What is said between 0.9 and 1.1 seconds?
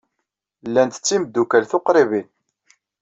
d